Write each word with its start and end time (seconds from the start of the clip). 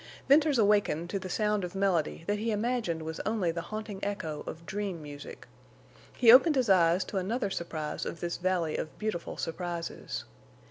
Venters 0.27 0.57
awakened 0.57 1.11
to 1.11 1.19
the 1.19 1.29
sound 1.29 1.63
of 1.63 1.75
melody 1.75 2.23
that 2.25 2.39
he 2.39 2.49
imagined 2.49 3.03
was 3.03 3.19
only 3.19 3.51
the 3.51 3.61
haunting 3.69 4.03
echo 4.03 4.43
of 4.47 4.65
dream 4.65 4.99
music. 4.99 5.45
He 6.17 6.31
opened 6.31 6.55
his 6.55 6.71
eyes 6.71 7.03
to 7.03 7.17
another 7.17 7.51
surprise 7.51 8.03
of 8.03 8.19
this 8.19 8.37
valley 8.37 8.77
of 8.77 8.97
beautiful 8.97 9.37
surprises. 9.37 10.23